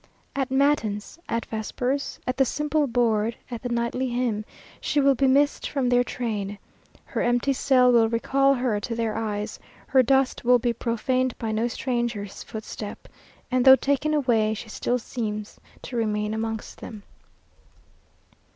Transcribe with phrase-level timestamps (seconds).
[0.35, 4.45] At matins, at vespers, at the simple board, at the nightly hymn,
[4.79, 6.57] she will be missed from their train.
[7.05, 11.51] Her empty cell will recall her to their eyes; her dust will be profaned by
[11.51, 13.07] no stranger's footstep,
[13.51, 17.03] and though taken away she still seems to remain amongst them....